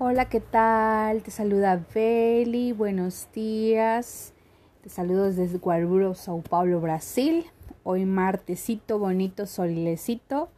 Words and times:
Hola, 0.00 0.28
¿qué 0.28 0.40
tal? 0.40 1.22
Te 1.22 1.30
saluda 1.30 1.86
Beli, 1.94 2.72
buenos 2.72 3.28
días. 3.32 4.32
Te 4.82 4.88
saludo 4.88 5.30
desde 5.30 5.56
Guarulhos, 5.58 6.18
Sao 6.18 6.42
Paulo, 6.42 6.80
Brasil. 6.80 7.46
Hoy 7.84 8.04
martesito, 8.04 8.98
bonito, 8.98 9.46
solecito. 9.46 10.48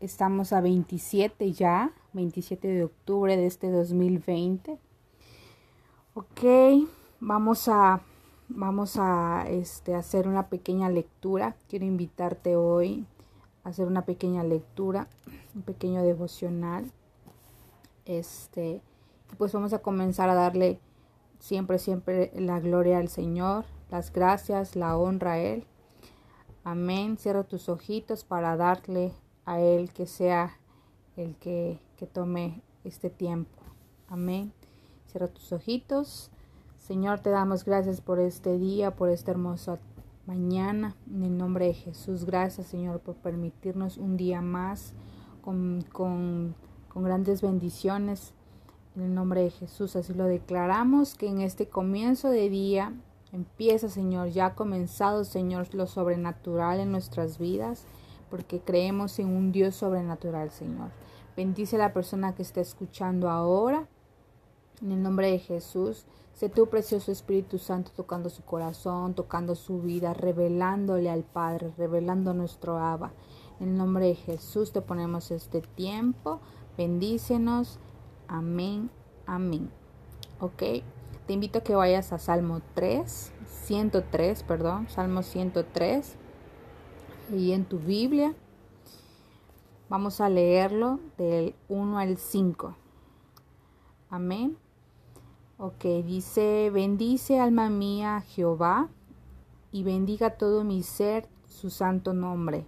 Estamos 0.00 0.52
a 0.52 0.60
27 0.60 1.52
ya, 1.52 1.92
27 2.12 2.68
de 2.68 2.84
octubre 2.84 3.34
de 3.34 3.46
este 3.46 3.70
2020. 3.70 4.78
Ok, 6.12 6.86
vamos 7.20 7.66
a, 7.68 8.02
vamos 8.48 8.98
a 8.98 9.46
este, 9.48 9.94
hacer 9.94 10.28
una 10.28 10.48
pequeña 10.48 10.90
lectura. 10.90 11.56
Quiero 11.66 11.86
invitarte 11.86 12.56
hoy 12.56 13.06
a 13.64 13.70
hacer 13.70 13.86
una 13.86 14.04
pequeña 14.04 14.44
lectura, 14.44 15.08
un 15.54 15.62
pequeño 15.62 16.02
devocional 16.02 16.92
este, 18.08 18.82
pues 19.36 19.52
vamos 19.52 19.72
a 19.72 19.78
comenzar 19.80 20.28
a 20.30 20.34
darle 20.34 20.80
siempre, 21.38 21.78
siempre 21.78 22.32
la 22.34 22.58
gloria 22.58 22.98
al 22.98 23.08
Señor, 23.08 23.66
las 23.90 24.12
gracias, 24.12 24.74
la 24.74 24.96
honra 24.96 25.32
a 25.32 25.38
Él. 25.38 25.64
Amén. 26.64 27.16
Cierra 27.18 27.44
tus 27.44 27.68
ojitos 27.68 28.24
para 28.24 28.56
darle 28.56 29.12
a 29.44 29.60
Él 29.60 29.92
que 29.92 30.06
sea 30.06 30.58
el 31.16 31.36
que, 31.36 31.78
que 31.96 32.06
tome 32.06 32.62
este 32.82 33.10
tiempo. 33.10 33.58
Amén. 34.08 34.52
Cierra 35.06 35.28
tus 35.28 35.52
ojitos. 35.52 36.30
Señor, 36.78 37.20
te 37.20 37.30
damos 37.30 37.64
gracias 37.64 38.00
por 38.00 38.18
este 38.18 38.58
día, 38.58 38.96
por 38.96 39.10
esta 39.10 39.30
hermosa 39.30 39.78
mañana. 40.26 40.96
En 41.10 41.22
el 41.24 41.36
nombre 41.36 41.66
de 41.66 41.74
Jesús, 41.74 42.24
gracias 42.24 42.66
Señor 42.68 43.00
por 43.00 43.16
permitirnos 43.16 43.98
un 43.98 44.16
día 44.16 44.40
más 44.40 44.94
con, 45.42 45.84
con 45.92 46.54
con 46.98 47.04
grandes 47.04 47.42
bendiciones. 47.42 48.32
En 48.96 49.02
el 49.02 49.14
nombre 49.14 49.42
de 49.42 49.50
Jesús, 49.50 49.94
así 49.94 50.14
lo 50.14 50.24
declaramos, 50.24 51.14
que 51.14 51.28
en 51.28 51.40
este 51.40 51.68
comienzo 51.68 52.28
de 52.28 52.48
día 52.48 52.92
empieza, 53.30 53.88
Señor, 53.88 54.30
ya 54.30 54.46
ha 54.46 54.54
comenzado, 54.56 55.22
Señor, 55.22 55.72
lo 55.76 55.86
sobrenatural 55.86 56.80
en 56.80 56.90
nuestras 56.90 57.38
vidas, 57.38 57.84
porque 58.30 58.58
creemos 58.58 59.16
en 59.20 59.28
un 59.28 59.52
Dios 59.52 59.76
sobrenatural, 59.76 60.50
Señor. 60.50 60.90
Bendice 61.36 61.76
a 61.76 61.78
la 61.78 61.92
persona 61.92 62.34
que 62.34 62.42
está 62.42 62.60
escuchando 62.60 63.30
ahora. 63.30 63.86
En 64.82 64.90
el 64.90 65.00
nombre 65.00 65.30
de 65.30 65.38
Jesús, 65.38 66.04
sé 66.32 66.48
tu 66.48 66.66
precioso 66.66 67.12
Espíritu 67.12 67.58
Santo 67.58 67.92
tocando 67.94 68.28
su 68.28 68.42
corazón, 68.42 69.14
tocando 69.14 69.54
su 69.54 69.82
vida, 69.82 70.14
revelándole 70.14 71.10
al 71.10 71.22
Padre, 71.22 71.72
revelando 71.78 72.34
nuestro 72.34 72.76
Abba. 72.76 73.12
En 73.60 73.68
el 73.68 73.76
nombre 73.76 74.06
de 74.06 74.14
Jesús 74.16 74.72
te 74.72 74.80
ponemos 74.80 75.30
este 75.30 75.60
tiempo 75.60 76.40
Bendícenos. 76.78 77.80
Amén. 78.28 78.88
Amén. 79.26 79.68
¿Ok? 80.38 80.62
Te 81.26 81.32
invito 81.32 81.58
a 81.58 81.62
que 81.64 81.74
vayas 81.74 82.12
a 82.12 82.18
Salmo 82.18 82.62
3, 82.74 83.32
103, 83.64 84.44
perdón, 84.44 84.88
Salmo 84.88 85.24
103. 85.24 86.16
Y 87.34 87.50
en 87.50 87.64
tu 87.64 87.80
Biblia 87.80 88.36
vamos 89.88 90.20
a 90.20 90.28
leerlo 90.28 91.00
del 91.18 91.56
1 91.68 91.98
al 91.98 92.16
5. 92.16 92.76
Amén. 94.08 94.56
Ok, 95.58 95.84
dice, 96.04 96.70
bendice 96.72 97.40
alma 97.40 97.70
mía 97.70 98.20
Jehová 98.20 98.88
y 99.72 99.82
bendiga 99.82 100.38
todo 100.38 100.62
mi 100.62 100.84
ser 100.84 101.28
su 101.44 101.70
santo 101.70 102.14
nombre 102.14 102.64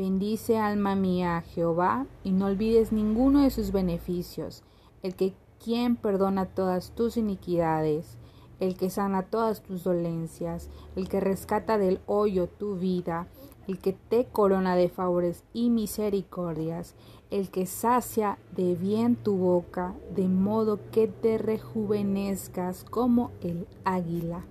Bendice 0.00 0.56
alma 0.56 0.94
mía 0.94 1.36
a 1.36 1.42
Jehová 1.42 2.06
y 2.24 2.32
no 2.32 2.46
olvides 2.46 2.90
ninguno 2.90 3.42
de 3.42 3.50
sus 3.50 3.70
beneficios, 3.70 4.62
el 5.02 5.14
que 5.14 5.34
quien 5.62 5.94
perdona 5.96 6.46
todas 6.46 6.92
tus 6.92 7.18
iniquidades, 7.18 8.16
el 8.60 8.78
que 8.78 8.88
sana 8.88 9.24
todas 9.24 9.62
tus 9.62 9.84
dolencias, 9.84 10.70
el 10.96 11.06
que 11.10 11.20
rescata 11.20 11.76
del 11.76 12.00
hoyo 12.06 12.48
tu 12.48 12.76
vida, 12.76 13.26
el 13.68 13.78
que 13.78 13.92
te 13.92 14.24
corona 14.24 14.74
de 14.74 14.88
favores 14.88 15.44
y 15.52 15.68
misericordias, 15.68 16.94
el 17.30 17.50
que 17.50 17.66
sacia 17.66 18.38
de 18.56 18.76
bien 18.76 19.16
tu 19.16 19.36
boca, 19.36 19.94
de 20.16 20.28
modo 20.28 20.80
que 20.90 21.08
te 21.08 21.36
rejuvenezcas 21.36 22.84
como 22.84 23.32
el 23.42 23.66
águila. 23.84 24.46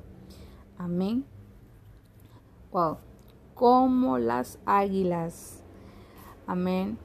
Amén. 0.77 1.25
Wow 2.71 3.08
como 3.59 4.19
las 4.19 4.57
águilas. 4.65 5.61
Amén. 6.47 6.97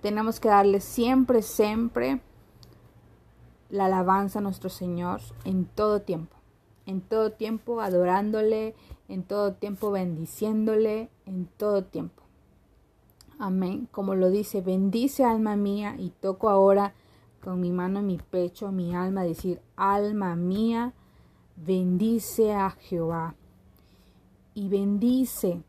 Tenemos 0.00 0.38
que 0.38 0.48
darle 0.48 0.78
siempre, 0.78 1.42
siempre 1.42 2.20
la 3.68 3.86
alabanza 3.86 4.38
a 4.38 4.42
nuestro 4.42 4.70
Señor 4.70 5.20
en 5.44 5.64
todo 5.64 6.02
tiempo. 6.02 6.36
En 6.86 7.00
todo 7.00 7.32
tiempo 7.32 7.80
adorándole, 7.80 8.76
en 9.08 9.24
todo 9.24 9.54
tiempo 9.54 9.90
bendiciéndole, 9.90 11.10
en 11.26 11.46
todo 11.46 11.82
tiempo. 11.82 12.22
Amén. 13.40 13.88
Como 13.90 14.14
lo 14.14 14.30
dice, 14.30 14.60
bendice 14.60 15.24
alma 15.24 15.56
mía 15.56 15.96
y 15.98 16.10
toco 16.10 16.50
ahora 16.50 16.94
con 17.42 17.60
mi 17.60 17.72
mano 17.72 17.98
en 17.98 18.06
mi 18.06 18.18
pecho, 18.18 18.70
mi 18.70 18.94
alma, 18.94 19.24
decir, 19.24 19.60
alma 19.74 20.36
mía, 20.36 20.92
bendice 21.56 22.52
a 22.52 22.70
Jehová 22.70 23.34
y 24.54 24.68
bendice, 24.68 25.62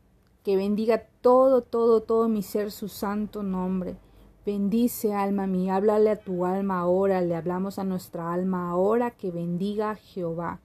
que 0.44 0.58
bendiga 0.58 1.08
todo, 1.22 1.62
todo, 1.62 2.02
todo 2.02 2.28
mi 2.28 2.42
ser 2.44 2.72
su 2.72 2.90
santo 2.90 3.44
nombre. 3.44 3.98
Bendice 4.46 5.14
alma 5.14 5.48
mía, 5.48 5.78
háblale 5.78 6.10
a 6.10 6.20
tu 6.20 6.46
alma 6.46 6.80
ahora, 6.80 7.22
le 7.22 7.36
hablamos 7.36 7.80
a 7.80 7.86
nuestra 7.86 8.34
alma 8.34 8.70
ahora 8.70 9.12
que 9.12 9.32
bendiga 9.32 9.92
a 9.92 9.96
Jehová, 9.96 10.60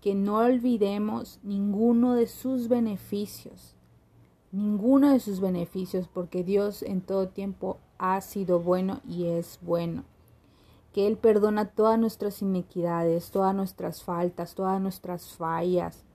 que 0.00 0.14
no 0.14 0.38
olvidemos 0.38 1.38
ninguno 1.42 2.14
de 2.14 2.26
sus 2.26 2.68
beneficios, 2.68 3.74
ninguno 4.50 5.12
de 5.12 5.20
sus 5.20 5.40
beneficios, 5.40 6.08
porque 6.08 6.42
Dios 6.42 6.82
en 6.82 7.02
todo 7.02 7.28
tiempo 7.28 7.76
ha 7.98 8.18
sido 8.22 8.60
bueno 8.60 9.02
y 9.06 9.26
es 9.26 9.58
bueno. 9.60 10.04
Que 10.94 11.06
Él 11.06 11.18
perdona 11.18 11.66
todas 11.66 11.98
nuestras 11.98 12.40
iniquidades, 12.40 13.30
todas 13.30 13.54
nuestras 13.54 14.02
faltas, 14.02 14.54
todas 14.54 14.80
nuestras 14.80 15.36
fallas, 15.36 16.06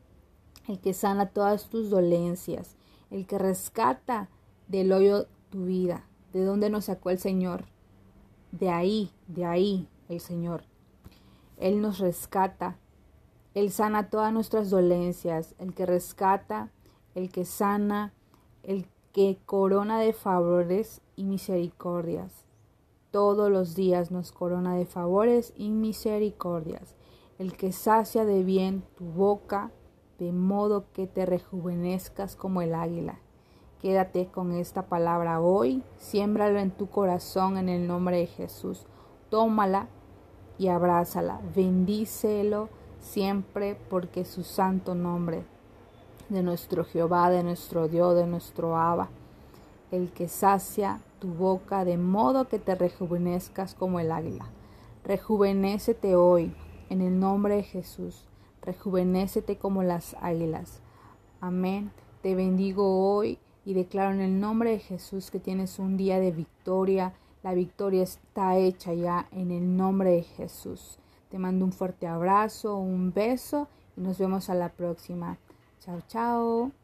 el 0.67 0.79
que 0.79 0.93
sana 0.93 1.27
todas 1.27 1.69
tus 1.69 1.89
dolencias, 1.89 2.75
el 3.11 3.25
que 3.25 3.37
rescata 3.37 4.29
del 4.67 4.91
hoyo 4.91 5.27
tu 5.49 5.65
vida. 5.65 6.05
¿De 6.31 6.43
dónde 6.43 6.69
nos 6.69 6.85
sacó 6.85 7.09
el 7.09 7.19
Señor? 7.19 7.65
De 8.51 8.69
ahí, 8.69 9.11
de 9.27 9.45
ahí 9.45 9.87
el 10.09 10.19
Señor. 10.19 10.63
Él 11.57 11.81
nos 11.81 11.99
rescata, 11.99 12.77
Él 13.53 13.71
sana 13.71 14.09
todas 14.09 14.33
nuestras 14.33 14.69
dolencias, 14.69 15.53
el 15.59 15.73
que 15.73 15.85
rescata, 15.85 16.71
el 17.13 17.31
que 17.31 17.45
sana, 17.45 18.13
el 18.63 18.87
que 19.11 19.37
corona 19.45 19.99
de 19.99 20.13
favores 20.13 21.01
y 21.15 21.25
misericordias. 21.25 22.45
Todos 23.11 23.51
los 23.51 23.75
días 23.75 24.09
nos 24.09 24.31
corona 24.31 24.75
de 24.75 24.87
favores 24.87 25.53
y 25.55 25.69
misericordias, 25.69 26.95
el 27.37 27.55
que 27.55 27.71
sacia 27.71 28.25
de 28.25 28.43
bien 28.43 28.83
tu 28.97 29.05
boca 29.05 29.71
de 30.19 30.31
modo 30.31 30.85
que 30.93 31.07
te 31.07 31.25
rejuvenezcas 31.25 32.35
como 32.35 32.61
el 32.61 32.75
águila. 32.75 33.19
Quédate 33.81 34.27
con 34.27 34.53
esta 34.53 34.83
palabra 34.83 35.41
hoy, 35.41 35.83
siémbralo 35.97 36.59
en 36.59 36.71
tu 36.71 36.89
corazón 36.89 37.57
en 37.57 37.67
el 37.67 37.87
nombre 37.87 38.17
de 38.17 38.27
Jesús. 38.27 38.85
Tómala 39.29 39.87
y 40.57 40.69
abrázala, 40.69 41.41
bendícelo 41.55 42.69
siempre 42.99 43.77
porque 43.89 44.23
su 44.23 44.43
santo 44.43 44.95
nombre 44.95 45.43
de 46.29 46.41
nuestro 46.43 46.85
Jehová, 46.85 47.29
de 47.29 47.43
nuestro 47.43 47.87
Dios, 47.87 48.15
de 48.15 48.25
nuestro 48.25 48.77
Abba, 48.77 49.09
el 49.91 50.11
que 50.11 50.29
sacia 50.29 51.01
tu 51.19 51.27
boca 51.27 51.83
de 51.83 51.97
modo 51.97 52.47
que 52.47 52.59
te 52.59 52.75
rejuvenezcas 52.75 53.75
como 53.75 53.99
el 53.99 54.11
águila. 54.11 54.45
Rejuvenécete 55.03 56.15
hoy 56.15 56.55
en 56.89 57.01
el 57.01 57.19
nombre 57.19 57.57
de 57.57 57.63
Jesús 57.63 58.25
rejuvenécete 58.63 59.57
como 59.57 59.83
las 59.83 60.15
águilas. 60.21 60.81
Amén. 61.41 61.91
Te 62.21 62.35
bendigo 62.35 63.13
hoy 63.13 63.39
y 63.65 63.73
declaro 63.73 64.13
en 64.13 64.21
el 64.21 64.39
nombre 64.39 64.71
de 64.71 64.79
Jesús 64.79 65.31
que 65.31 65.39
tienes 65.39 65.79
un 65.79 65.97
día 65.97 66.19
de 66.19 66.31
victoria. 66.31 67.13
La 67.43 67.53
victoria 67.53 68.03
está 68.03 68.57
hecha 68.57 68.93
ya 68.93 69.27
en 69.31 69.51
el 69.51 69.75
nombre 69.75 70.11
de 70.11 70.23
Jesús. 70.23 70.99
Te 71.29 71.39
mando 71.39 71.65
un 71.65 71.73
fuerte 71.73 72.07
abrazo, 72.07 72.77
un 72.77 73.11
beso 73.11 73.67
y 73.97 74.01
nos 74.01 74.17
vemos 74.17 74.49
a 74.49 74.55
la 74.55 74.69
próxima. 74.69 75.37
Chao, 75.79 75.99
chao. 76.07 76.82